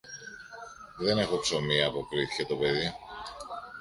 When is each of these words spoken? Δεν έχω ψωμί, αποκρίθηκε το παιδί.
Δεν 0.97 1.17
έχω 1.17 1.39
ψωμί, 1.39 1.83
αποκρίθηκε 1.83 2.45
το 2.45 2.55
παιδί. 2.55 2.93